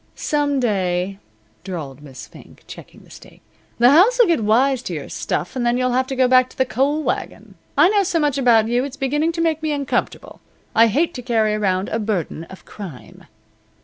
[0.15, 1.19] "Some day,"
[1.63, 3.41] drawled Miss Fink, checking the steak,
[3.77, 6.57] "the house'll get wise to your stuff and then you'll have to go back to
[6.57, 7.53] the coal wagon.
[7.77, 10.41] I know so much about you it's beginning to make me uncomfortable.
[10.73, 13.25] I hate to carry around a burden of crime."